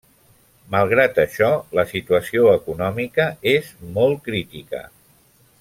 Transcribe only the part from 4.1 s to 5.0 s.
crítica.